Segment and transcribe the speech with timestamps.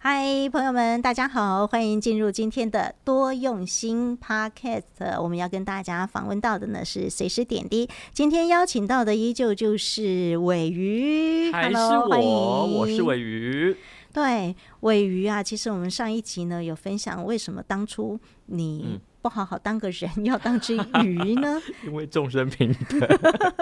[0.00, 5.20] 嗨，朋友们，大家好，欢迎进入今天的多用心 Podcast。
[5.20, 13.76] 我们要跟大家访问到的呢是随时点滴，今天邀请到的依旧就是尾鱼，还是我，Hello, 欢迎，我是尾鱼。
[14.12, 21.60] 对，尾鱼啊，其实我们上一集呢有分享为什么当初你不好好当个人，嗯、要当只鱼呢？
[21.84, 23.18] 因为众生平等。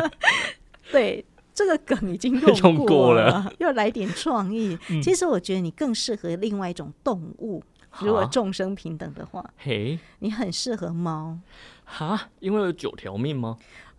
[0.93, 1.25] 对。
[1.57, 4.79] 这个梗已经用过了， 用过了要来点创意。
[4.91, 7.65] 嗯、其实我觉得你更适合另外一种动物。
[8.01, 11.39] 如果众生平等的话，嘿，你很适合猫。
[11.85, 13.57] 哈，因为有九条命吗？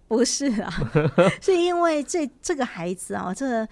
[0.07, 0.71] 不是啊，
[1.41, 3.67] 是因为这这个孩子啊，这个。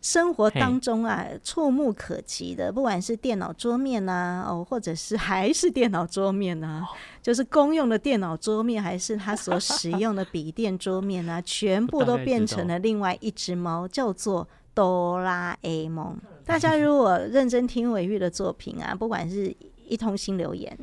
[0.00, 6.86] 生活当中啊，触目可及的，不管是电脑桌面啊，哦，或者是还是电脑桌面啊，
[7.22, 16.18] 就是公用的电脑桌面，还是他所使用的笔电桌面啊， 全部都变成了另外一只猫，叫做哆啦 A 梦。
[16.44, 19.54] 大家如果认真听伟玉的作品啊，不管是
[19.86, 20.78] 一通新留言，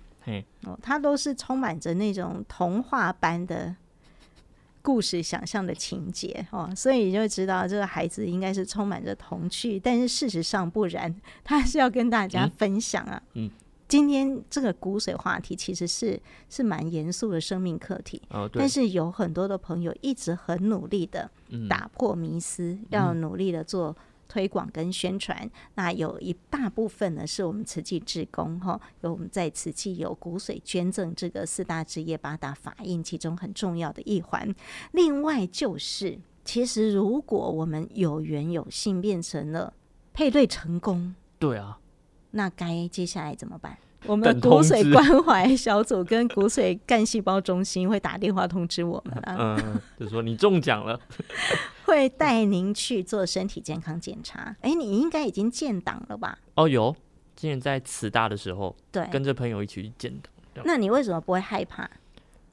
[0.65, 3.75] 哦，它都是充满着那种童话般的。
[4.87, 11.13] 故事想象的情节哦，所以你就知道这个孩子应该是充满着童趣，但是事实上不然，
[11.43, 13.21] 他是要跟大家分享啊。
[13.33, 13.51] 嗯，嗯，
[13.89, 16.17] 今天这个骨髓话题其实是
[16.49, 21.29] 是蛮严肃的生命课题，哦，但是有很多的朋友一直很努力的
[21.67, 23.93] 打破迷思，嗯，要努力的做。
[24.27, 34.53] 推广跟宣传，那有一大部分呢是我们慈济志工哈，有我们在慈济有骨髓捐赠这个四大职业八大法印其中很重要的一环。
[34.91, 39.73] 另外就是，其实如果我们有缘有幸变成了
[40.13, 41.79] 配对成功，对啊，
[42.31, 43.77] 那该接下来怎么办？
[44.05, 50.99] 我们骨髓关怀小组跟骨髓干细胞中心会打电话通知我们啊， 嗯，就说你中奖了，
[51.85, 54.55] 会带您去做身体健康检查。
[54.61, 56.37] 哎，你应该已经建档了吧？
[56.55, 56.95] 哦，有，
[57.35, 60.11] 之前在慈大的时候，对，跟着朋友一起去建
[60.53, 60.63] 档。
[60.63, 61.89] 那你为什么不会害怕？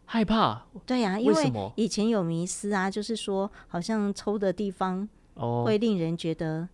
[0.07, 0.67] 害怕？
[0.87, 5.09] 对呀，因为以前有迷思啊，就是说好像抽的地方
[5.65, 6.61] 会令人觉得。
[6.61, 6.69] 哦，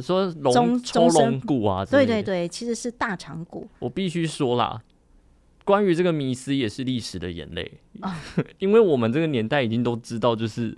[0.00, 3.68] 说龙抽龙骨啊，对对对，其实是大肠骨。
[3.78, 4.82] 我必须说啦，
[5.64, 8.12] 关于这个迷思也是历史的眼泪，哦、
[8.58, 10.76] 因为我们这个年代已经都知道，就是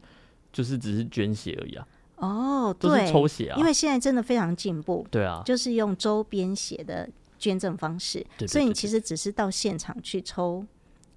[0.52, 1.86] 就是只是捐血而已啊。
[2.16, 3.58] 哦，对，是抽血啊。
[3.58, 10.66] 因为现在真的非常进步，对啊，就是用周边血的捐赠方式，所以你其实只是到现场去抽。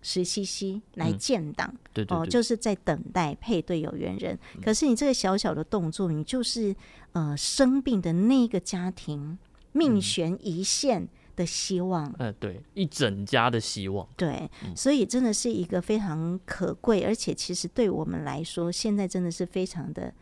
[0.01, 4.37] 十 CC 来建档，嗯、对对对，哦，就是在等待配对有缘人。
[4.55, 6.75] 嗯、可是你这个小小的动作，你就是
[7.13, 9.37] 呃生病的那个家庭
[9.71, 12.05] 命悬一线的希望。
[12.17, 14.07] 呃、嗯，对，一整家的希望。
[14.17, 20.13] 对，嗯、所以真的是一个非常可贵，而且其实对我们来说，现在真的是非常的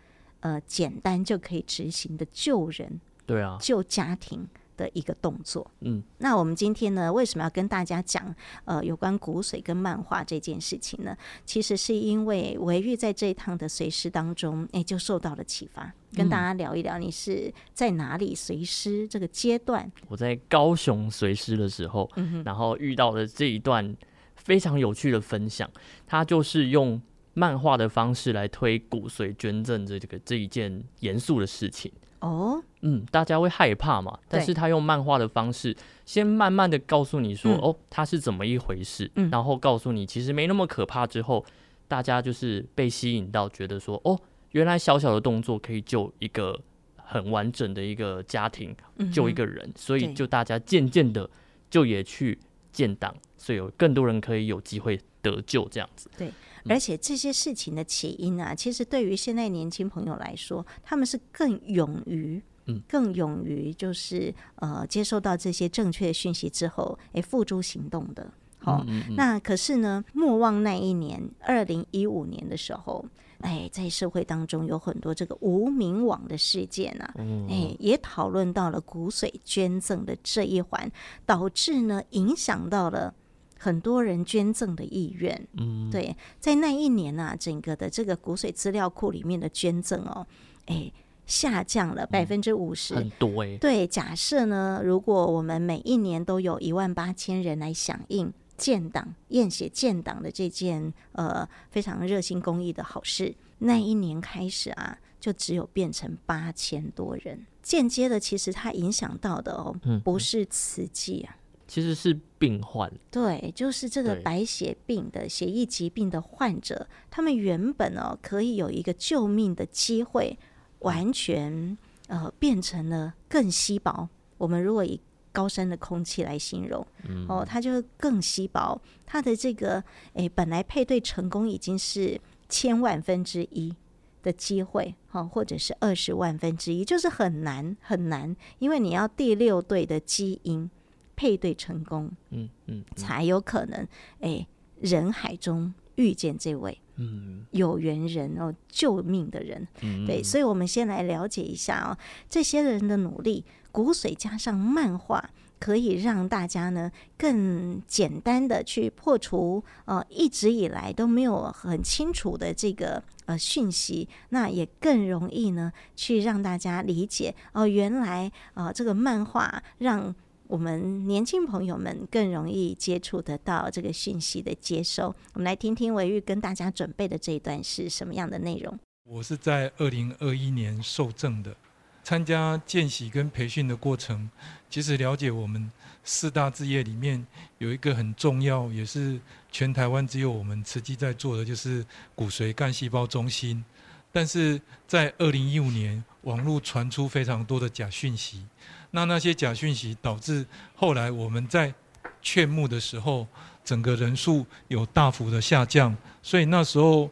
[0.42, 3.00] 呃简单就可以执行的救人。
[3.26, 4.48] 对啊，救家庭。
[4.80, 11.14] 的一个动作，嗯，那我们今天呢，为什么要跟大家讲呃有关骨髓跟漫画这件事情呢？
[11.46, 19.92] 其实是因为维玉在这一趟的随师当中，哎，就受到了启发，跟大家聊一聊，你是在哪里随师这个阶段？
[20.08, 23.94] 我在高雄随师的时候，嗯哼，然后遇到的这一段
[24.38, 25.70] 非常有趣的分享，
[26.08, 27.02] 他就是用
[27.34, 31.92] 漫画的方式来推骨髓捐赠这个这一件严肃的事情。
[32.22, 34.18] 哦，嗯，大家会害怕嘛？
[34.28, 35.76] 但是他用漫画的方式，
[36.06, 41.06] 先慢慢的告诉你说，嗯、哦，他是怎么一回事，嗯、然后告诉你其实没那么可怕。
[41.06, 41.46] 之后，
[41.88, 44.20] 大家就是被吸引到，觉得说，哦，
[44.52, 46.60] 原来小小的动作可以救一个
[46.96, 51.30] 很完整的一个家庭，嗯、救一个人，所以就大家渐渐的
[51.70, 52.40] 就也去
[52.72, 56.10] 建党，所以有更多人可以有机会得救这样子。
[56.18, 56.32] 对。
[56.68, 68.32] 而且这些事情的起因啊，其实对于现在年轻朋友来说，他们是更勇于，嗯，更勇于就是呃接受到这些正确的讯息之后，诶，付诸行动的。
[68.60, 73.06] 好，嗯嗯嗯，那可是呢，莫忘那一年，二零一五年的时候，
[73.40, 77.14] 哎，在社会当中有很多这个无名网的事件啊，
[77.50, 80.92] 哎，也讨论到了骨髓捐赠的这一环，
[81.26, 83.14] 导致呢影响到了。
[83.62, 90.26] 很多人捐赠的意愿，嗯，对，在那一年呢、啊，整个的这个骨髓资料库里面的捐赠哦，
[90.68, 90.90] 哎，
[91.30, 93.56] 下降了百分之五十，很多哎。
[93.58, 109.74] 对，假设呢，如果我们每一年都有一万八千人来响应建档验血建档的这件呃非常热心公益的好事，那一年开始啊，就只有变成八千多人，间接的其实它影响到的哦，
[110.04, 111.38] 不是慈济啊。
[111.68, 120.36] 其实是病患，对，就是这个白血病的血液疾病的患者，他们原本哦可以有一个救命的机会，
[120.80, 121.78] 完全
[122.08, 125.00] 呃变成了更稀薄，我们如果以
[125.32, 128.82] 高山的空气来形容，嗯、哦，它就更稀薄。
[129.06, 129.84] 它的这个，
[130.14, 133.76] 诶，本来配对成功已经是千万分之一
[134.24, 140.70] 的机会，哈、哦，或者是二十万分之一，就是很难很难，因为你要第六对的基因
[141.16, 143.88] 配对成功，嗯嗯，嗯才有可能，
[144.22, 144.48] 诶，
[144.80, 151.98] 人海中遇见这位，嗯，有缘人哦，救命的人，嗯，对，所以我们先来了解一下哦，
[152.30, 153.44] 这些人的努力。
[153.72, 155.30] 骨髓加上漫画，
[155.60, 170.14] 可以让大家呢更简单的去破除呃一直以来都没有很清楚的这个呃讯息，那也更容易呢去让大家理解哦、呃，原来呃这个漫画让
[170.50, 175.16] 我们年轻朋友们更容易接触得到这个讯息的接收。
[175.34, 178.76] 我们来听听维玉跟大家准备的这一段是什么样的内容？
[179.04, 181.56] 我是在二零二一年受证的。
[182.04, 184.28] 参加见习跟培训的过程，
[184.72, 185.72] 其实了解我们
[186.04, 187.24] 四大志业里面
[187.60, 189.20] 有一个很重要，也是
[189.52, 191.86] 全台湾只有我们慈济在做的，就是
[192.16, 193.64] 骨髓干细胞中心。
[194.12, 198.44] 但是在二零一五年，网络传出非常多的假讯息，
[198.92, 200.46] 那那些假讯息导致
[200.76, 201.74] 后来我们在
[202.22, 203.28] 劝募的时候，
[203.64, 207.10] 整个人数有大幅的下降，所以那时候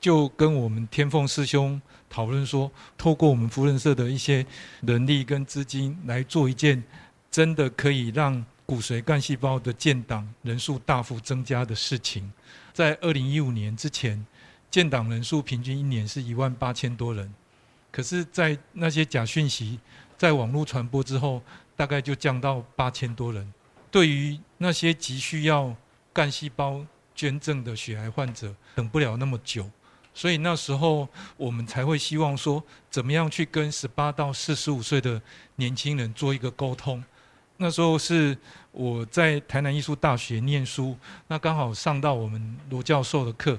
[0.00, 1.80] 就跟我们天凤师兄。
[2.10, 4.44] 讨论说，透过我们福仁社的一些
[4.82, 6.84] 人力跟资金来做一件
[7.30, 12.30] 真的可以让骨髓干细胞的建档人数大幅增加的事情。
[12.74, 14.22] 在二零一五年之前，
[14.72, 17.32] 建档人数平均一年是一万八千多人，
[17.90, 19.78] 可是，在那些假讯息
[20.16, 21.42] 在网络传播之后，
[21.76, 23.52] 大概就降到八千多人。
[23.90, 25.76] 对于那些急需要
[26.10, 26.82] 干细胞
[27.14, 29.70] 捐赠的血癌患者，等不了那么久。
[30.14, 35.20] 所以那时候我们才会希望说，怎么样去跟十八到四十五岁的
[35.56, 37.04] 年轻人做一个沟通。
[37.58, 38.36] 那时候是
[38.70, 40.96] 我在台南艺术大学念书，
[41.28, 43.58] 那刚好上到我们罗教授的课，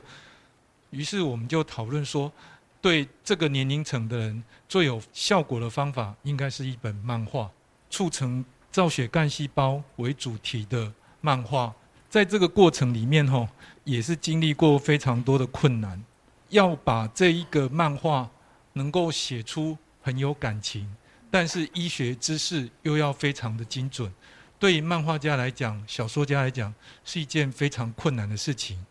[0.94, 2.32] 于是我们就讨论说，
[2.80, 7.50] 对这个年龄层的人最有效果的方法，应该是一本漫画，
[7.90, 11.74] 促成造血干细胞为主题的漫画。
[12.10, 13.48] 在这个过程里面，吼，
[13.84, 16.04] 也是经历过非常多的困难。
[16.50, 18.30] 要把这一个漫画
[18.74, 20.96] 能够写出很有感情，
[21.32, 24.14] 但是医学知识又要非常的精准，
[24.60, 26.72] 对漫画家来讲、小说家来讲
[27.04, 28.86] 是一件非常困难的事情。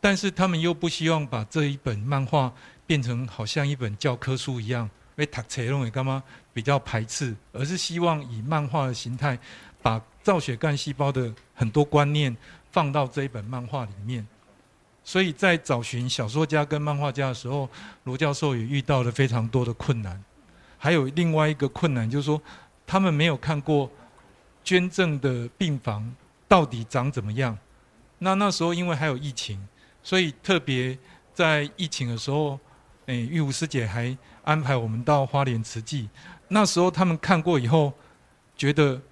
[0.00, 2.52] 但是他们又不希望把这一本漫画
[2.86, 6.22] 变成好像一本教科书一样被读册弄的干嘛
[6.52, 9.38] 比较排斥，而是希望以漫画的形态，
[9.82, 12.36] 把造血干细胞的很多观念
[12.70, 14.26] 放到这一本漫画里面。
[15.02, 17.68] 所以在找寻小说家跟漫画家的时候，
[18.04, 20.22] 罗教授也遇到了非常多的困难。
[20.78, 22.40] 还有另外一个困难，就是说
[22.86, 23.90] 他们没有看过
[24.62, 26.14] 捐赠的病房
[26.46, 27.56] 到底长怎么样。
[28.18, 29.66] 那那时候因为还有疫情，
[30.06, 30.96] 所以特别
[31.34, 32.56] 在疫情的时候，
[33.06, 36.08] 诶，玉湖师姐还安排我们到花莲慈济。
[36.46, 37.92] 那时候他们看过以后，
[38.56, 39.02] 觉得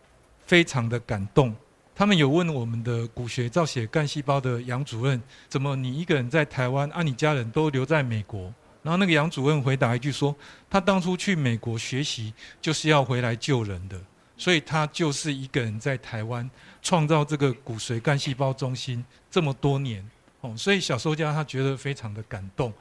[0.47, 1.53] 非常的感动。
[1.97, 8.55] 他们有问我们的骨髓造血干细胞的杨主任，怎么你一个人在台湾，啊，你家人都留在美国？
[8.85, 10.33] 然后那个杨主任回答一句说，
[10.71, 14.01] 他当初去美国学习就是要回来救人的，
[14.37, 16.49] 所以他就是一个人在台湾
[16.81, 20.09] 创造这个骨髓干细胞中心这么多年，
[20.57, 22.73] 所以小说家他觉得非常的感动。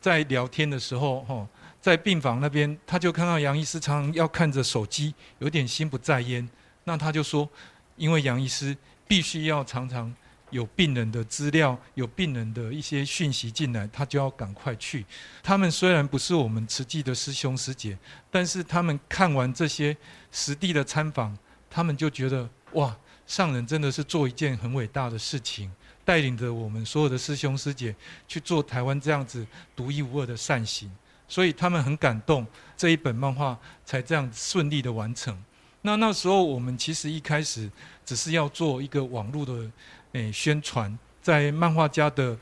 [0.00, 1.46] 在聊天的时候，哈，
[1.80, 6.48] 在病房那边，他就看到杨医师常常要看着手机，有点心不在焉，
[6.84, 7.48] 那他就说。
[7.96, 8.74] 因为杨医师
[9.06, 10.12] 必须要常常
[10.48, 15.04] 有病人的资料，有病人的一些讯息进来，他就要赶快去。
[15.42, 17.96] 他们虽然不是我们慈济的师兄师姐，
[18.30, 19.94] 但是他们看完这些
[20.32, 21.36] 实地的参访，
[21.70, 25.70] 他们就觉得哇，上人真的是做一件很伟大的事情，
[26.04, 27.94] 带领着我们所有的师兄师姐
[28.26, 30.90] 去做台湾这样子独一无二的善行，
[31.28, 35.36] 所以他们很感动，这一本漫画才这样顺利的完成。
[35.82, 37.70] 那那时候我们其实一开始
[38.04, 39.70] 只是要做一个网络的
[40.12, 42.36] 诶、宣传，在漫画家的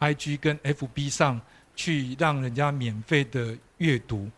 [0.00, 1.40] IG 跟 FB 上
[1.74, 4.28] 去让人家免费的阅读，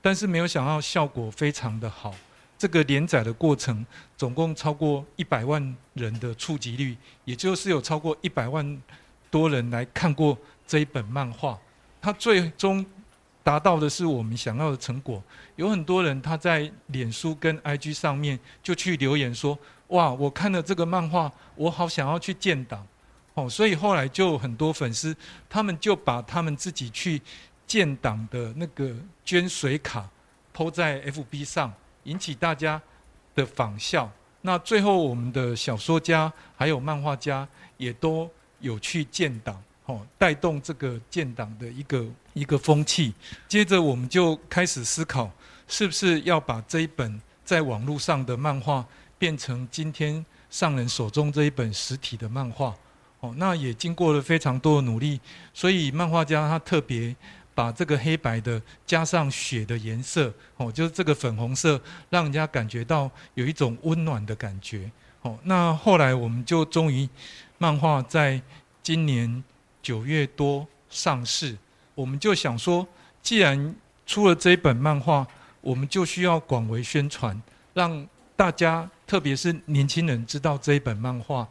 [0.00, 2.14] 但是没有想到效果非常的好。
[2.58, 3.84] 这个连载的过程
[4.16, 8.82] 总共超过一百万人的触及率，也就是有超过一百万
[9.30, 11.58] 多人来看过这一本漫画，
[12.00, 12.84] 它最终。
[13.44, 15.22] 达到的是我们想要的成果。
[15.56, 19.58] 有很多人他在脸书跟 IG 上面就去留言说
[19.88, 22.86] ：“哇，我看了这个漫画，我好想要去建档。”
[23.34, 25.14] 哦，所以后来就很多粉丝，
[25.46, 27.20] 他们就把他们自己去
[27.66, 28.96] 建档的那个
[29.26, 30.08] 捐水卡
[30.56, 31.70] PO 在 FB 上，
[32.04, 32.80] 引起大家
[33.34, 34.10] 的仿效。
[34.42, 37.46] 那最后，我们的小说家还有漫画家
[37.76, 38.30] 也都
[38.60, 43.14] 有去建档，哦，带动这个建档的一个一个风气。
[43.48, 45.30] 接着，我们就开始思考，
[45.66, 48.86] 是不是要把这一本在网络上的漫画
[49.18, 52.74] 变成今天上人手中这一本实体的漫画？
[53.20, 55.18] 哦，那也经过了非常多的努力，
[55.54, 57.16] 所以漫画家他特别。
[57.54, 61.80] 把这个黑白的加上血的颜色，哦，就是这个粉红色，
[62.10, 64.90] 让人家感觉到有一种温暖的感觉。
[65.22, 67.08] 哦，那后来我们就终于
[67.56, 68.42] 漫画在
[68.82, 69.42] 今年
[69.80, 71.56] 九月多上市，
[71.94, 72.86] 我们就想说，
[73.22, 75.26] 既然出了这一本漫画，
[75.60, 77.40] 我们就需要广为宣传，
[77.72, 78.06] 让
[78.36, 81.48] 大家特别是年轻人知道这一本漫画，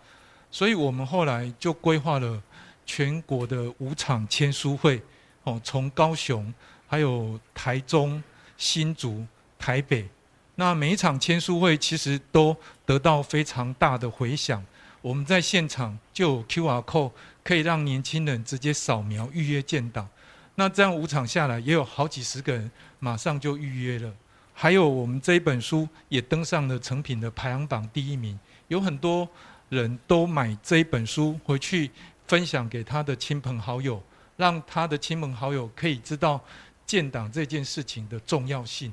[0.51, 2.39] 所以我们后来就规划了
[2.85, 5.01] 全国的五场签书会。
[5.43, 6.53] 哦，从高雄、
[6.87, 8.21] 还有台中、
[8.57, 9.25] 新竹、
[9.59, 10.07] 台北，
[10.55, 14.63] 那每一场签书会其实都得到非常大的回响。
[15.01, 17.11] 我们在现场就有 QR code，
[17.43, 20.07] 可以让年轻人直接扫描预约建档。
[20.55, 24.13] 那这样五场下来，也有好几十个人马上就预约了。
[24.53, 29.27] 还有我们这一本书也登上了成品的排行榜第一名，有很多
[29.69, 31.89] 人都买这一本书回去
[32.27, 34.01] 分享给他的亲朋好友。
[34.35, 36.43] 让他的亲朋好友可以知道
[36.85, 38.91] 建档这件事情的重要性。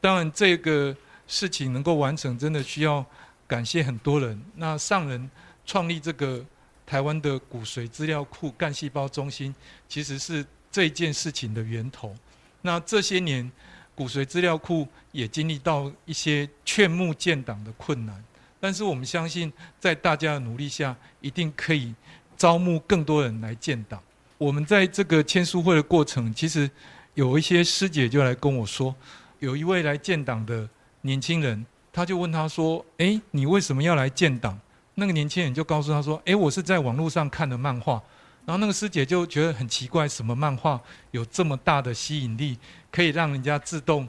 [0.00, 0.94] 当然，这个
[1.26, 3.04] 事情能够完成，真的需要
[3.46, 4.40] 感谢很多人。
[4.56, 5.30] 那上人
[5.64, 6.44] 创立这个
[6.84, 9.54] 台湾的骨髓资料库干细胞中心，
[9.88, 12.14] 其实是这件事情的源头。
[12.62, 13.50] 那这些年，
[13.94, 18.22] 骨髓资料库也经历到一些劝募建档的困难，
[18.58, 21.94] 但是我们相信，在大家的努力下，一定可以
[22.36, 24.02] 招募更多人来建档。
[24.42, 26.68] 我们在这个签书会的过程，其实
[27.14, 28.92] 有一些师姐就来跟我说，
[29.38, 30.68] 有一位来建档的
[31.02, 34.58] 年轻人，他就问他说：“诶，你为什么要来建档？”
[34.96, 38.02] 那个年轻人就告诉他说：“诶，我是在网络上看的漫画。”
[38.44, 40.80] 然后那个师姐就觉得很奇怪，什么漫画
[41.12, 42.58] 有这么大的吸引力，
[42.90, 44.08] 可以让人家自动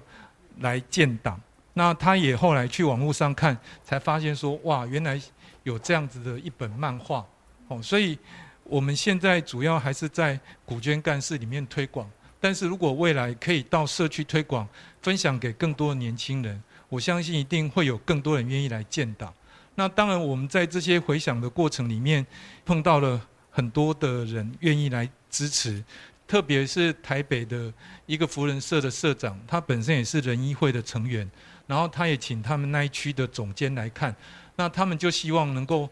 [0.62, 1.40] 来建档？
[1.76, 5.22] 那他也后来去网络上看，才发现说：“哇，原来
[5.62, 7.24] 有这样子的一本漫画。”
[7.70, 8.18] 哦，所以。
[8.64, 14.68] 我们现在主要还是在古捐干事里面推广，但是如果未来可以到社区推广，
[15.02, 19.34] 分享给更多的年轻人，我相信一定会有更多人愿意来建档。
[19.76, 22.26] 那当然，我们在这些回响的过程里面，
[22.66, 23.20] 碰到了
[23.52, 25.84] 很多的人愿意来支持，
[26.26, 27.72] 特别是台北的
[28.06, 31.30] 一个福人社的社长，他本身也是人医会的成员，
[31.68, 34.16] 然后他也请他们那一区的总监来看，
[34.56, 35.90] 那他们就希望能够。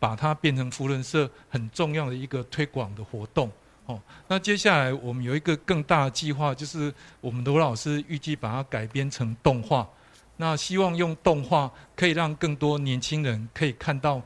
[0.00, 3.50] 把它变成扶轮社很重要的一个推广的活动，
[3.86, 9.88] 哦，那接下来我们有一个更大的计划，就是我们罗老师预计把它改编成动画，
[10.36, 14.22] 那希望用动画可以让更多年轻人可以看到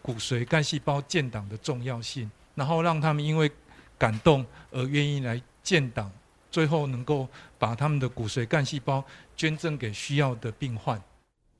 [0.00, 3.50] 骨髓干细胞建档的重要性，然后让他们因为
[3.98, 6.10] 感动而愿意来建档，
[6.50, 9.04] 最后能够把他们的骨髓干细胞
[9.36, 11.00] 捐赠给需要的病患。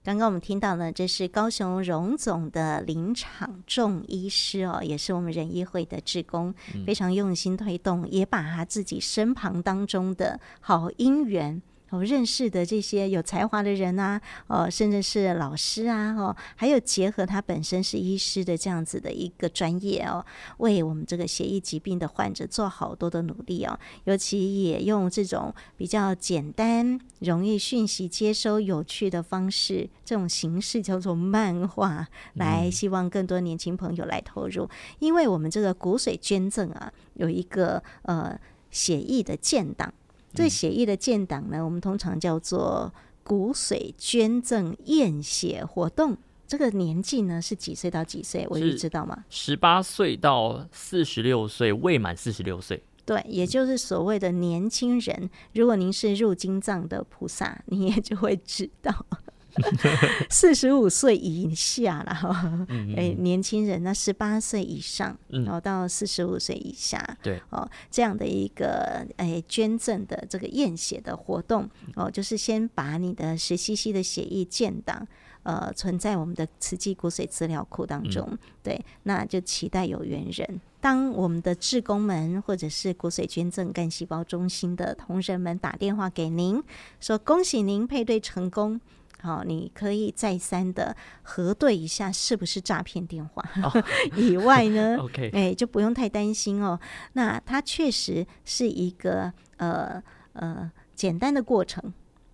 [0.02, 6.54] 刚刚我们听到呢，这是高雄荣总的林场仲医师哦，也是我们仁医会的职工，
[6.86, 11.60] 非常用心推动，也把他自己身旁当中的好姻缘。
[11.90, 20.24] 我认识的这些有才华的人啊，哦，甚至是老师啊，哦，还有结合他本身是医师的这样子的一个专业哦，
[20.58, 34.68] 为我们这个血液疾病的患者做好多的努力哦，尤其也用这种比较简单、容易讯息接收、有趣的方式，这种形式叫做漫画，来希望更多年轻朋友来投入，
[35.00, 38.38] 因为我们这个骨髓捐赠啊，有一个呃
[38.70, 39.92] 协议的建档。
[40.32, 46.16] 这血液的建档呢，我们通常叫做骨髓捐赠验血活动。
[46.46, 48.46] 这个年纪呢是几岁到几岁？
[48.50, 49.24] 我就知道吗？
[49.28, 52.82] 十八岁到四十六岁，未满四十六岁。
[53.04, 55.30] 对，也就是所谓的年轻人。
[55.54, 59.06] 如果您是入金藏的菩萨，你也就会知道。
[60.30, 62.66] 四十五岁以下了哈，
[62.96, 75.06] 哎，年轻人呢十八岁以上，然后到四十五岁以下，对哦，这样的一个哎捐赠的这个验血的活动哦，就是先把你的十 CC 的血液建档，
[75.42, 80.60] 呃，存在我们的慈济骨髓资料库当中，对，那就期待有缘人。
[80.80, 86.62] 当我们的志工们或者是骨髓捐赠干细胞中心的同仁们打电话给您，
[87.00, 88.80] 说恭喜您配对成功。
[89.22, 93.44] 好，你可以再三的核对一下是不是诈骗电话。
[93.62, 93.84] Oh.
[94.16, 96.80] 以外呢，OK，哎，就不用太担心哦。
[97.12, 101.92] 那它确实是一个呃呃简单的过程，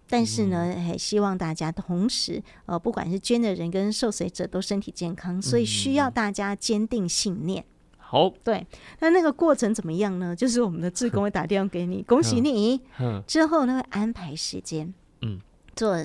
[0.09, 7.64] 但是呢，还希望大家同时，呃，不管是捐的人跟受随者都身体健康，所以需要大家坚定信念。
[7.99, 8.64] 好，对，
[9.00, 10.37] 那那个过程怎么样呢？
[10.37, 12.81] 就是我们的志工会打电话给你，恭喜你，
[13.26, 15.40] 之后呢会安排时间，嗯，
[15.75, 15.97] 做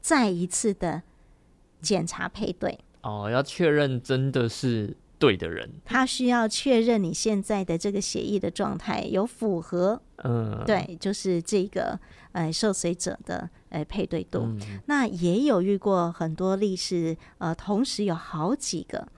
[0.00, 1.02] 再一次的
[1.80, 2.78] 检查配对。
[3.02, 11.98] 哦，要确认真的是对的人，他需要确认你现在的这个协议的状态有符合，嗯，对，就是这个
[12.32, 14.40] 呃受随者的呃配对度。
[14.40, 19.08] 嗯、那也有遇过很多例是呃同时有好几个。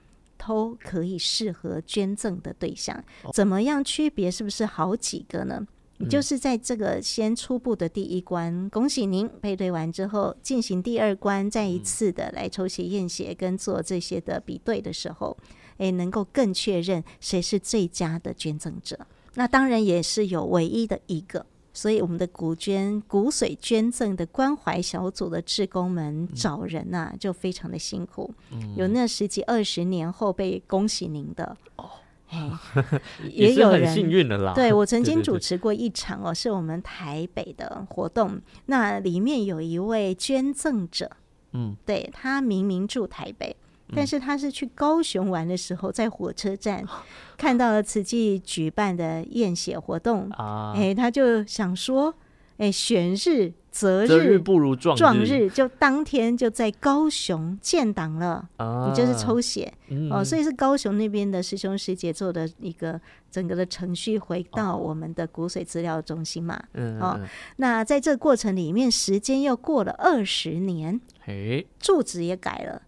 [0.45, 5.65] 都可以适合捐赠的对象，怎么样区别是不是好几个呢？
[5.99, 15.37] 嗯、就是在这个先初步的第一关，恭喜您配对完之后，进行第二关，再一次的来抽血验血跟做这些的比对的时候，
[15.77, 18.99] 诶，能够更确认谁是最佳的捐赠者。
[19.35, 21.45] 那当然也是有唯一的一个。
[21.75, 28.31] 所以，我们的骨捐、骨髓捐赠的关怀小组的志工们找人呐、就非常的辛苦。
[28.51, 31.89] 嗯、有那十几二十年后被恭喜您的哦，
[32.33, 32.51] 哎，
[33.31, 34.53] 也有人幸运的啦。
[34.53, 41.11] 对，我曾经主持过一场哦，是我们台北的活动，那里面有一位捐赠者，
[41.51, 43.55] 嗯，对，他明明住台北。
[43.95, 46.83] 但是他是去高雄玩的时候，在火车站
[47.37, 52.15] 看到了慈济举办的验血活动啊，哎，他就想说，
[52.57, 58.47] 哎，选日择日，不如撞日，撞日就当天就在高雄建档了。
[58.57, 59.73] 啊，你就是抽血。
[60.11, 63.01] 哦，所以是高雄那边的师兄师姐做的一个
[63.31, 67.19] 整个的程序，回到我们的骨髓资料中心嘛，嗯，哦，
[67.55, 72.83] 那在这个过程里面，时间又过了二十年，哎，住址也改了。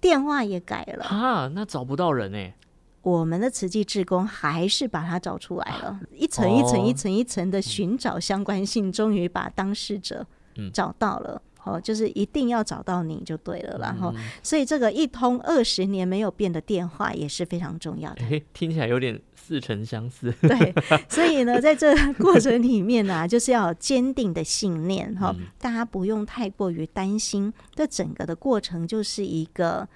[0.00, 1.04] 电话也改了。
[1.04, 2.54] 啊，那找不到人哎。
[3.02, 10.26] 我们的慈济志工还是把它找出来了，一层一层一层一层的寻找相关性，终于把当事者
[10.72, 11.40] 找到了。
[11.62, 14.10] 哦，就是一定要找到你就对了，然后，
[14.42, 18.22] 所以这个一通二十年没有变的电话也是非常重要的。
[18.30, 20.32] 哎，听起来有点似曾相识。
[20.40, 20.74] 对，
[21.06, 27.52] 所以呢，在这过程里面呢、啊，就是要坚定的信念哈，大家不用太过于担心。
[27.74, 29.86] 这整个的过程就是一个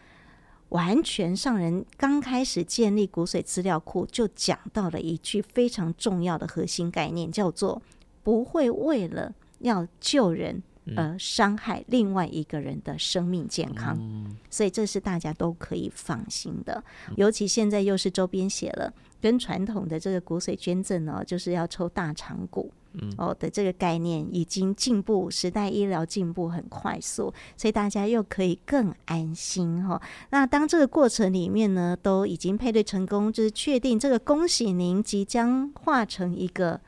[0.74, 7.80] 完全上人刚开始建立骨髓资料库就讲到了一句非常重要的核心概念，叫做
[8.24, 10.64] 不会为了要救人。
[10.96, 16.82] 而伤害另外一个人的生命健康，嗯、所以这是大家都可以放心的。
[17.16, 22.70] 尤其现在又是周边写了，跟传统的这个骨髓捐赠呢，就是要抽大肠骨
[23.16, 30.00] 哦的这个概念已经进步，时代医疗进步很快速，所以大家又可以更安心哈。
[30.30, 36.80] 那当这个过程里面呢，都已经配对成功，就是确定这个恭喜您即将化成一个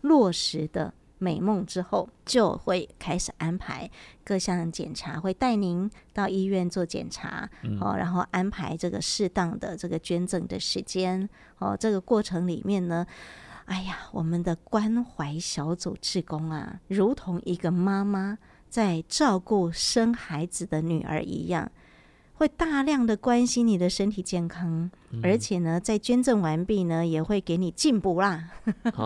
[0.00, 0.94] 落实的。
[1.22, 3.88] 美梦之后，就会开始安排
[4.24, 13.06] 各项检查，会带您到医院做检查，嗯、哦，然后安排这个适当的这个捐赠的时间，哦，这个过程里面呢，
[13.66, 21.70] 哎呀，我们的关怀小组志工啊，如同一个妈妈在照顾生孩子的女儿一样。
[22.42, 28.50] 会大量的关心你的身体健康，嗯、而且呢，在捐赠完毕呢，也会给你进补啦，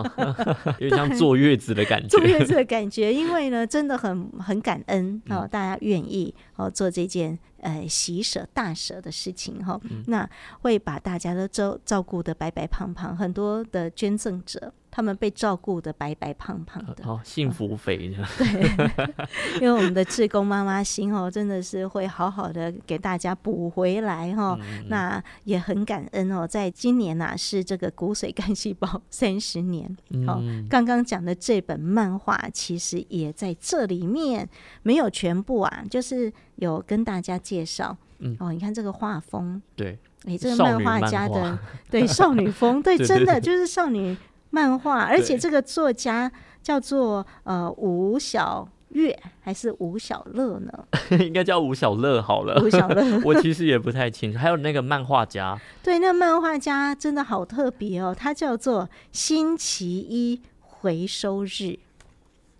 [0.79, 2.07] 有点像坐月子的感觉。
[2.07, 9.81] 坐月子的感觉，因为呢，真的很很感恩哦，嗯、大家愿意哦做这件呃喜舍大舍的事情哈，哦。
[9.83, 10.27] 嗯、那
[10.61, 14.73] 会把大家都照照顾的白白胖胖，很多的捐赠者。
[14.97, 18.25] 他们被照顾的白白胖胖的，哦，幸福肥的。
[18.35, 18.97] 对，
[19.61, 24.57] 因为我们的志工妈妈心哦，真的是会好好的给大家补回来哈。
[24.59, 29.85] 嗯、那也很感恩哦，在今年呐、啊、是这个骨髓干细胞三十年。
[30.25, 34.49] 哦，嗯、刚刚讲的这本漫画其实也在这里面，
[34.81, 37.95] 没有全部啊，就是有跟大家介绍。
[38.17, 44.17] 嗯，哦，你看这个画风，对，哎，这个漫画家的对少女风，对， 真的就是少女。
[44.49, 46.31] 漫画，而且这个作家
[46.61, 50.71] 叫做呃吴小月还是吴小乐呢？
[51.19, 52.61] 应该叫吴小乐好了。
[52.63, 54.39] 吴小乐， 我其实也不太清楚。
[54.39, 61.79] 还有那个漫画家，对，那个漫画家真的好特别哦，他叫做星期一回收日。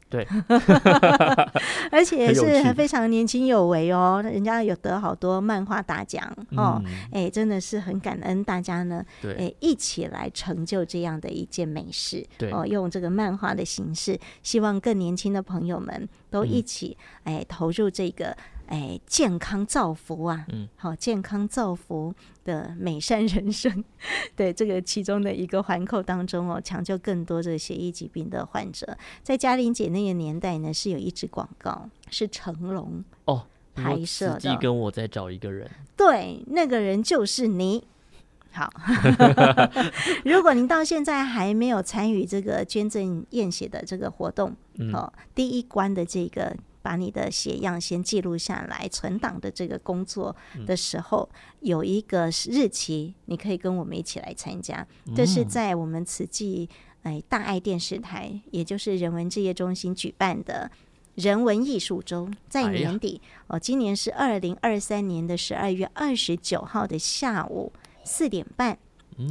[0.10, 0.26] 对，
[1.92, 18.36] 而且是非常年轻有为哦，人家有得好多漫画大奖哦，哎、嗯，真的是很感恩大家呢，对，哎，一起来成就这样的一件美事，哦，用这个漫画的形式，希望更年轻的朋友们都一起哎投入这个
[18.68, 22.14] 哎健康造福啊，嗯，好健康造福
[22.46, 23.84] 的美善人生，
[24.36, 28.98] 对这个其中的一个环扣当中哦，抢救更多这个血液疾病的患者。
[29.24, 37.86] 在嘉玲姐那个年代呢，是有一支广告是成龙哦拍摄的，跟我在找一个人，对，那个人就是你。
[38.50, 38.72] 好，
[40.26, 46.56] 如果您到现在还没有参与这个捐赠验血的这个活动，嗯、哦，第一关的这个
[46.88, 50.34] 把你的血样先记录下来、存档的这个工作
[50.66, 54.88] 的时候，嗯、有一个日期，你可以跟我们一起来参加。
[55.14, 56.70] 这是在我们慈济
[57.04, 60.72] 哎大爱电视台，也就是人文置业中心举办的
[61.16, 67.74] 人文艺术周，在年底、哎、哦，今年是二零二三年的十二月二十九号的下午。
[68.06, 68.80] 四点半，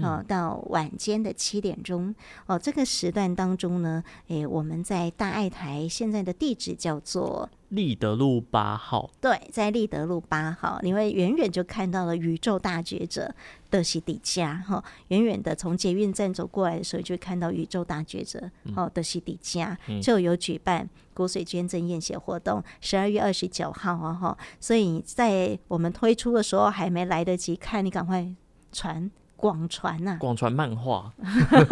[0.02, 2.14] 哦，到晚间的七点钟，
[2.46, 9.08] 哦，这个时段当中呢，诶，我们在大爱台，现在的地址叫做立德路八号。
[9.20, 13.32] 对，在立德路八号，你会远远就看到了宇宙大觉者
[13.70, 28.34] 的西底家，哈，远远的从捷运站走过来的时候，就会看到宇宙大觉者，哦，的西底家就有举办骨髓捐赠验血活动，十二月二十九号啊，哈，所以在我们推出的时候还没来得及看，你赶快。
[28.72, 31.12] 传广传呐，广传漫画，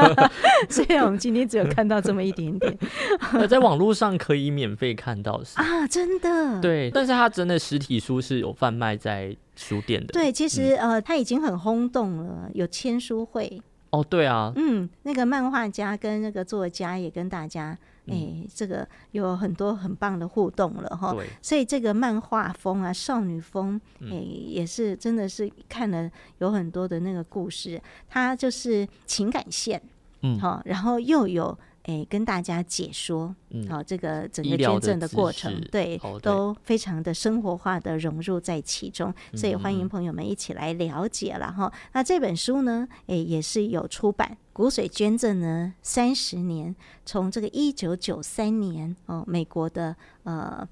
[0.69, 2.79] 虽然我们今天只有看到这么一点点，
[3.49, 5.59] 在网络上可以免费看到是。
[5.59, 17.77] 啊，真的，对，但是它真的实体书是有贩卖在书店的，对，其实、嗯、呃，它已经很轰动了，有签书会，哦，对啊，嗯，那个漫画家跟那个作家也跟大家。
[18.07, 29.83] 哎、欸，这个有很多很棒的互动了哈，所以这个漫画风啊，少女风，哎、欸，也是真的是看了有很多的那个故事，它就是情感线，
[30.23, 31.59] 嗯，好，然后又有。
[31.85, 33.35] 诶，跟大家解说，
[33.69, 41.67] 好、这个整个捐赠的过程，对，都非常的生活化的融入在其中，所以欢迎朋友们一起来了解了哈。
[41.67, 50.67] 嗯、那这本书呢，诶，也是有出版骨髓捐赠呢三十年，从这个一九九三年哦，美国的呃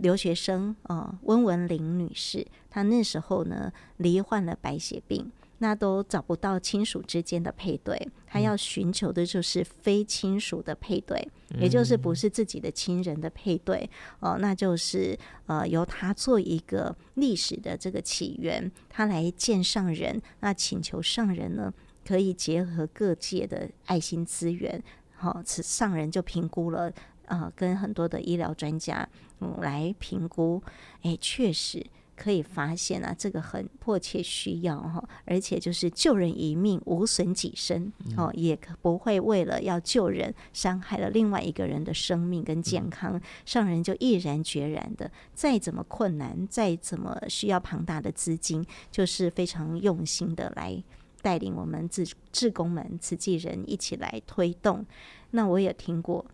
[0.00, 5.30] 留学生哦，温文玲女士，她那时候呢罹患了白血病。
[5.58, 11.16] 那都找不到亲属之间的配对，他要寻求的就是非亲属的配对，
[11.50, 13.88] 嗯、也就是不是自己的亲人的配对
[14.20, 21.72] 哦，那就是呃由他做一个历史的这个起源，他来见上人，那请求上人呢
[22.06, 24.82] 可以结合各界的爱心资源，
[25.16, 26.92] 好、哦，此上人就评估了，
[27.26, 29.08] 呃，跟很多的医疗专家
[29.40, 30.62] 嗯来评估，
[31.02, 31.84] 哎，确实。
[32.18, 50.82] 可以发现啊，这个很迫切需要哈，而且就是救人一命，无损己身哦，也可不会为了要救人，伤害了另外一个人的生命跟健康，上人就毅然决然的，再怎么困难，再怎么需要庞大的资金，就是非常用心的来
[51.22, 54.84] 带领我们志志工们、慈济人一起来推动。
[55.30, 56.26] 那我也听过，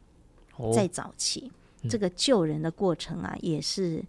[0.72, 1.52] 在早期
[1.90, 4.02] 这个救人的过程啊，也是。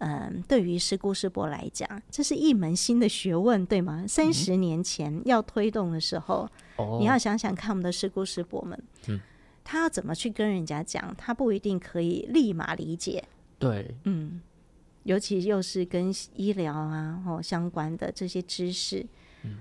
[0.00, 4.06] 嗯，对于师姑师伯来讲，这是一门新的学问，对吗？
[4.08, 9.20] 三十年前要推动的时候，嗯、你要想想看，我们的师姑师伯们，嗯、
[9.62, 13.22] 他要怎么去跟人家讲，他不一定可以立马理解。
[13.58, 14.40] 对，嗯，
[15.02, 19.06] 尤其又是跟医疗啊哦相关的这些知识，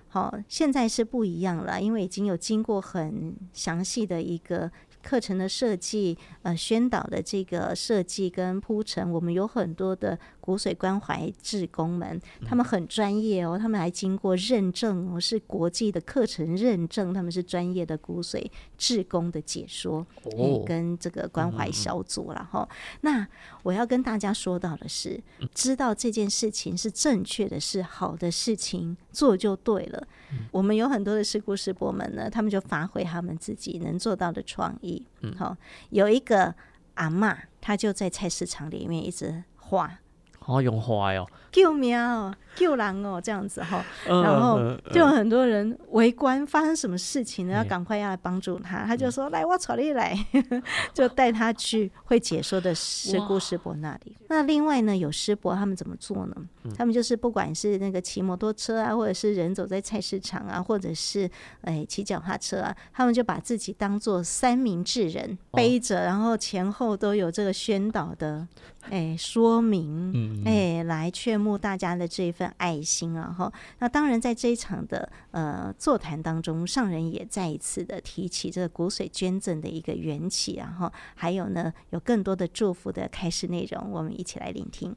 [0.07, 4.71] 好、嗯哦，现在是不一样了，因为已经有经过很详细的一个。
[5.01, 18.45] 课程的设计，呃，宣导的这个设计跟铺陈，我们有很多的骨髓关怀志工们，他们很专业哦，他们还经过认证哦，是国际的课程认证，他们是专业的骨髓
[18.77, 20.05] 志工的解说，
[20.37, 22.67] 哦，跟这个关怀小组然后，
[23.01, 23.25] 那
[23.63, 25.21] 我要跟大家说到的是，
[25.53, 30.07] 知道这件事情是正确的，是好的事情，做就对了。
[30.51, 34.88] 我们有很多的师姑师伯们呢，他们就发挥他们自己能做到的创意。
[35.21, 35.55] 嗯，好，
[35.89, 36.53] 有一个
[36.95, 39.99] 阿妈，她就在菜市场里面一直画，
[40.39, 41.29] 好用画哟。
[41.51, 44.59] 救命哦，救人哦，这样子哈，然后
[44.91, 47.53] 就有很多人围观，发生什么事情呢？
[47.53, 48.85] 要赶快要来帮助他。
[48.85, 50.17] 他就说：“来，我带你来。
[50.93, 54.15] ”就带他去会解说的师姑师伯那里。
[54.27, 56.35] 那另外呢，有师伯他们怎么做呢？
[56.77, 61.27] 他们就是不管是那个骑摩托车啊，或者是人走在菜市场啊，或者是
[61.61, 68.45] 哎骑脚踏车啊，他们就把自己当做三明治人背着，然后前后都有这个宣导的
[68.89, 71.39] 哎说明，哎来劝。
[71.39, 84.95] 募大家的这一份爱心啊，哈，那当然在这一场的呃座谈当中，上人也再一次的提起这个骨髓捐赠的一个缘起啊，哈，还有呢有更多的祝福的开示内容，我们一起来聆听。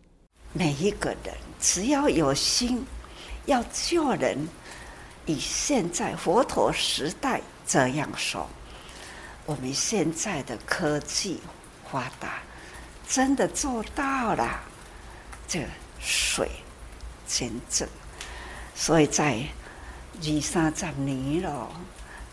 [0.53, 2.85] 每一个人只要有心
[3.47, 4.39] 要救人，
[5.27, 8.49] 以现在佛陀时代这样说，
[9.47, 11.41] 我们现在的科技
[11.91, 12.43] 发达，
[13.09, 14.61] 真的做到了
[15.49, 15.67] 这
[15.99, 16.49] 水
[17.33, 17.89] 捐赠，
[18.75, 19.39] 所以在
[20.21, 21.71] 二三十年了，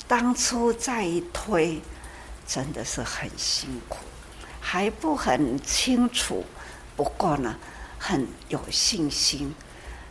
[0.09, 1.79] 当初在推，
[2.45, 3.99] 真的是很辛苦，
[4.59, 6.43] 还不很清楚，
[6.97, 7.55] 不过呢，
[7.97, 9.55] 很有信心。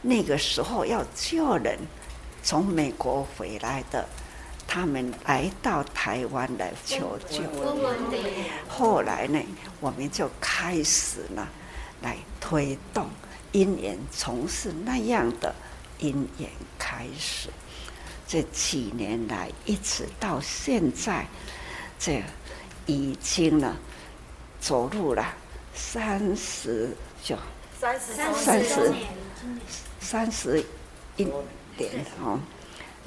[0.01, 1.79] 那个时候要救人，
[2.43, 4.09] 从美国回来的，
[4.67, 7.43] 他们来到台湾来求救。
[8.67, 9.39] 后来呢，
[9.81, 11.47] 我们就开始呢，
[12.01, 13.11] 来推动
[13.53, 15.55] 因缘，从事那样的
[15.99, 17.49] 因缘开始。
[18.27, 21.27] 这几年来，一直到现在，
[21.99, 22.23] 这
[22.85, 23.75] 已经呢，
[24.61, 25.35] 走入了
[25.75, 27.37] 三十九、
[27.81, 28.95] 三十、三十、
[29.99, 30.63] 三十
[31.17, 31.25] 一
[31.77, 32.39] 年哦。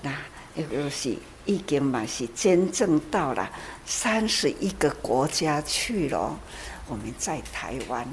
[0.02, 0.12] 那
[0.56, 3.48] 也就是已经嘛是真正到了
[3.86, 6.40] 三十一个国家去了。
[6.88, 8.08] 我们在台湾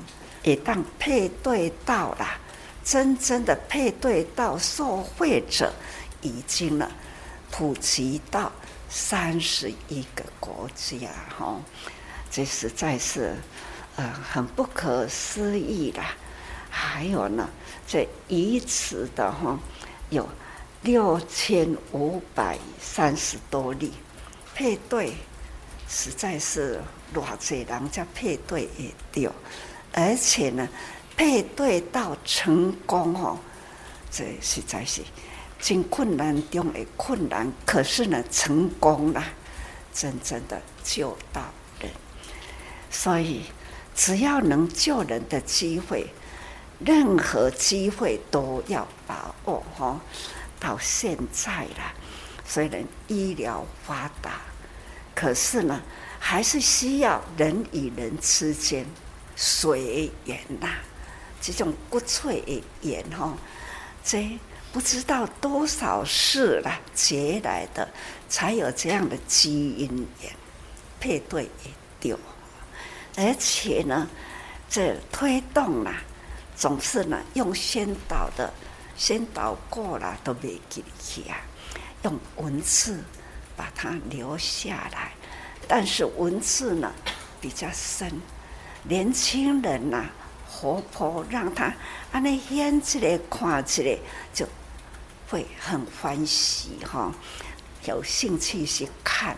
[0.48, 2.26] 也当配对到了，
[2.82, 5.70] 真正的配对到受惠者。
[6.20, 6.90] 已经了，
[7.48, 8.50] 普及到
[8.88, 11.08] 三十一个国家，
[11.38, 11.60] 哈，
[12.28, 13.36] 这实在是
[13.94, 16.02] 呃很不可思议的。
[16.68, 17.48] 还有呢，
[17.86, 19.56] 这以此的哈
[20.10, 20.28] 有
[20.82, 23.92] 六千五百三十多例
[24.56, 25.12] 配对，
[25.88, 26.80] 实在是
[27.14, 29.32] 偌济人家配对也掉，
[29.92, 30.68] 而且呢
[31.16, 33.38] 配对到成功哦，
[34.10, 35.02] 这实在是。
[35.60, 39.24] 经困难中的困难，可是呢，成功了，
[39.92, 41.42] 真正的救到
[41.80, 41.90] 人。
[42.92, 43.42] 所以，
[43.92, 46.06] 只要能救人的机会，
[46.78, 49.60] 任何机会都要把握。
[49.76, 50.00] 哈，
[50.60, 51.92] 到现在了，
[52.46, 54.40] 虽然医疗发达，
[55.12, 55.82] 可是呢，
[56.20, 58.86] 还是需要人与人之间
[59.38, 60.68] 随缘呐，
[61.40, 63.38] 这种骨髓的缘哈，
[64.04, 64.38] 这。
[64.70, 67.88] 不知道多少世了结来的，
[68.28, 70.30] 才有这样的基因缘
[71.00, 72.18] 配对也丢，
[73.16, 74.06] 而且呢，
[74.68, 75.90] 这推动了，
[76.54, 78.52] 总是呢用先导的，
[78.94, 81.40] 先导过了都没记起啊，
[82.02, 83.02] 用文字
[83.56, 85.12] 把它留下来，
[85.66, 86.92] 但是文字呢
[87.40, 88.20] 比较深，
[88.84, 90.04] 年轻人呐、
[90.48, 91.72] 活泼，让他
[92.12, 93.98] 安尼演起来看起来
[94.32, 94.46] 就。
[95.30, 97.12] 会很欢喜哈，
[97.84, 99.36] 有兴趣去看，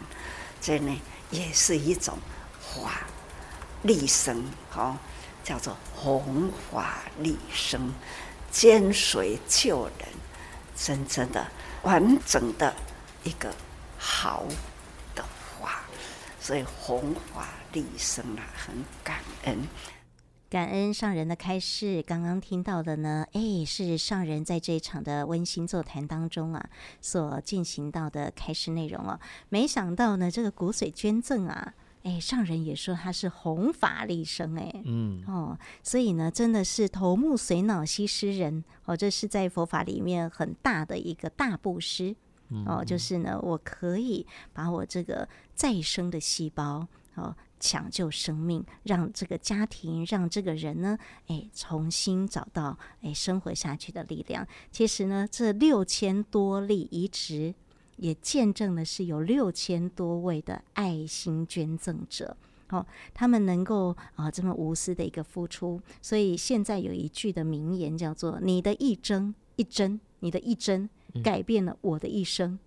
[0.61, 0.97] 这呢
[1.33, 2.17] 也是一种
[2.61, 3.01] 法
[3.83, 4.97] 利生哈，
[5.43, 7.93] 叫做红法利生，
[8.53, 10.09] 捐水救人，
[10.77, 11.45] 真正的
[11.83, 12.73] 完整的
[13.25, 13.53] 一个
[13.99, 14.45] 好
[15.17, 15.25] 的
[15.61, 15.81] 法，
[16.41, 19.59] 所以红法利生啊，很感恩。
[20.49, 29.21] 感恩上人的开示，刚刚听到的呢，哎，是上人在这一场的温馨座谈当中啊，所进行到的开示内容哦。
[29.49, 42.17] 没想到呢，这个骨髓捐赠啊，哎，上人也说他是弘法利生，哎，嗯，哦，所以呢，真的是头目髓脑悉施人哦，这是在佛法里面很大的一个大布施
[42.67, 47.37] 哦，就是呢，我可以把我这个再生的细胞哦。
[47.61, 54.45] 抢救生命，让这个家庭，让这个人呢，哎，重新找到哎生活下去的力量。
[54.73, 57.55] 其实呢，这六千多例移植
[57.97, 62.35] 也见证的是有六千多位的爱心捐赠者，
[62.71, 65.81] 哦，他们能够啊这么无私的一个付出。
[66.01, 70.89] 所以现在有一句的名言叫做：“你的一针一针，你的一针
[71.23, 72.59] 改变了我的一生。”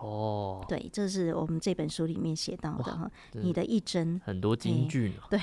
[0.00, 3.10] 哦，对，这是我们这本书里面写到的哈。
[3.32, 5.38] 你的一针，很多金句呢，对，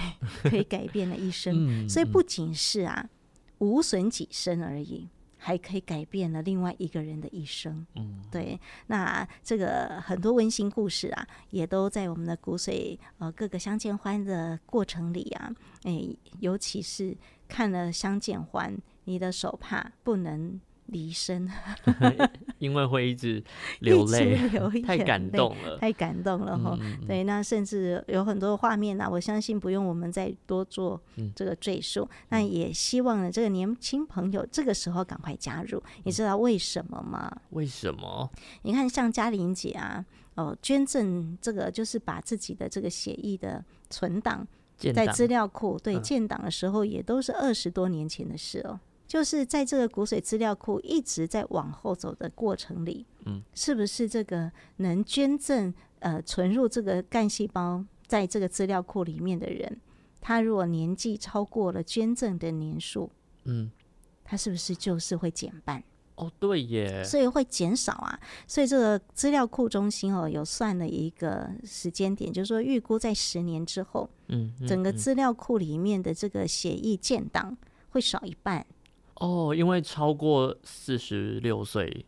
[0.50, 1.54] 可以改变了一生。
[1.56, 3.08] 嗯、所以不仅是啊，
[3.60, 7.86] 无损己身而已，还可以改变了另外一个人的一生。
[7.96, 8.60] 嗯，对。
[8.88, 16.04] 那这个很多温馨故事啊，也都在我们的骨髓呃各个相见欢的过程里啊，哎，
[16.40, 17.16] 尤其是
[17.48, 20.60] 看了相见欢，你的手帕不能。
[20.88, 21.50] 离身，
[22.60, 23.44] 因为会一直
[23.80, 26.78] 流泪，流太感动了，太感动了哈。
[26.82, 31.02] 嗯、对，那甚至有很多画面呢、啊，我相信不用我们再多做
[31.36, 32.04] 这个赘述。
[32.04, 35.78] 嗯、那也希望呢，这个年轻朋友这个时候赶快加入。
[35.78, 37.32] 嗯、你知道为什么吗？
[37.50, 38.30] 为什么？
[38.62, 44.48] 你看，像嘉玲姐啊，哦，捐赠这个就是把自己的这个协议的存档
[44.78, 48.80] 在资料库对、嗯、建档的时候，也都是二十多年前的事哦。
[49.08, 59.80] 就是在这个骨髓资料库一直在往后走的过程里，嗯，是不是这个能捐赠呃存入这个干细胞在这个资料库里面的人，
[60.20, 63.10] 他如果年纪超过了捐赠的年数，
[63.46, 63.72] 嗯，
[64.26, 65.82] 他是不是就是会减半？
[66.16, 68.20] 哦，对耶，所以会减少啊。
[68.48, 77.56] 所以这个资料库中心哦，有算了一个时间点，就是说预估在十年之后，嗯，嗯整个资料库里面的这个血液建档
[77.92, 78.66] 会少一半。
[79.20, 82.06] 哦，因为超过四十六岁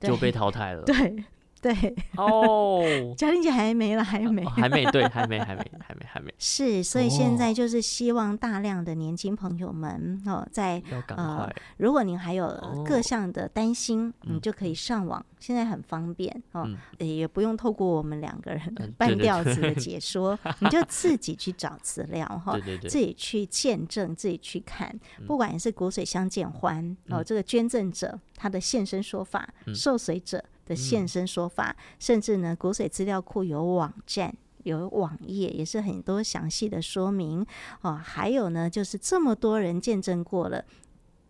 [0.00, 0.82] 就被淘汰了。
[0.84, 1.24] 对。
[1.64, 1.96] 对。
[2.16, 2.84] 哦，
[3.16, 6.32] 嘉玲姐还没了，还没，还没，对，还没，还没，还没，还没。
[6.38, 10.82] 是，所以现在就是希望大量的年轻朋友们哦，在
[11.16, 12.46] 呃，如果您还有
[12.86, 18.60] 各项的担心，你就可以上网，现在很方便哦，也不用透过我们两个人
[18.98, 24.94] 半吊子的解说， 你就自己去找资料哈，自己去见证，自己去看，
[25.26, 30.44] 不管是骨髓相见欢哦，这个捐赠者他的现身说法，受髓者。
[30.66, 37.44] 的现身说法，嗯、甚至呢，骨髓资料库有网站、有网页，也是很多详细的说明
[37.82, 37.94] 哦。
[37.94, 40.64] 还有呢，就是这么多人见证过了，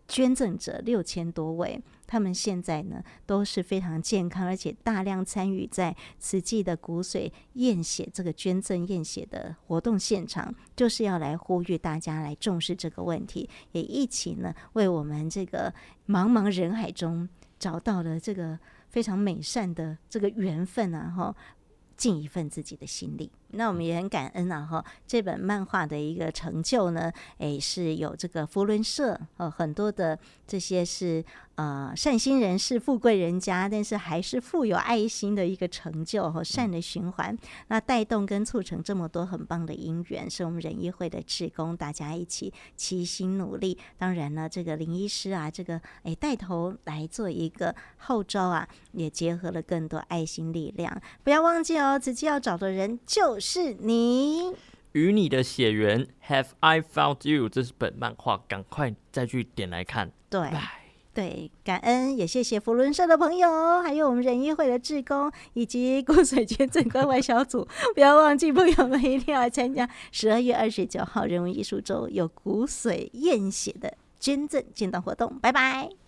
[0.07, 15.73] 捐赠者六千多位，他们现在呢都是非常健康，而且大量参与在慈济的骨髓验血这个捐赠验血的活动现场，就是要来呼吁大家来重视这个问题，也一起呢为我们这个
[16.07, 17.27] 茫茫人海中
[17.59, 18.59] 找到了这个。
[18.87, 21.35] 非常美善的这个缘分啊，哈，
[21.97, 23.29] 尽一份自己的心力。
[23.51, 31.23] 那我们也很感恩啊，哈，这本漫画的一个成就呢，诶，是有这个佛伦社，呃，很多的这些是
[31.55, 43.77] 呃善心人士、富贵人家，但是还是富有爱心的一个成就和善的循环，那带动跟促成这么多很棒的因缘，是我们仁医会的职工，大家一起齐心努力。
[43.97, 51.01] 当然呢，这个林医师啊，这个诶带头来做一个号召啊，也结合了更多爱心力量。
[51.23, 53.44] 不要忘记哦，自己要找的人就是。
[53.47, 54.55] 是你
[54.93, 57.47] 与你的血缘，Have I found you？
[57.47, 60.11] 这是本漫画，赶快再去点来看。
[60.31, 60.59] 对，Bye.
[61.13, 67.67] 对，感恩也谢谢福伦社的朋友，还有我们仁义会的志工，以及骨髓捐赠关怀小组。
[67.93, 75.37] 不要忘记，朋友们一定要参加十二月二十九号人文艺术周有骨髓验血的捐赠建档活动。
[75.39, 76.04] 拜拜。